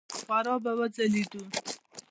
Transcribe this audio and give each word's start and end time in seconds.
خورا 0.17 0.55
به 0.63 0.71
وځلېدو. 0.79 1.41